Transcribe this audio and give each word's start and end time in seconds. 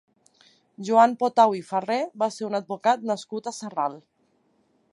Joan 0.87 1.11
Potau 1.23 1.53
i 1.57 1.61
Farré 1.67 1.99
va 2.23 2.29
ser 2.37 2.47
un 2.47 2.61
advocat 2.63 3.05
nascut 3.11 3.51
a 3.53 3.57
Sarral. 3.59 3.99